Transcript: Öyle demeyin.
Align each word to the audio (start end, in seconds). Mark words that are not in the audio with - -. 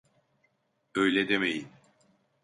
Öyle 0.95 1.29
demeyin. 1.29 1.67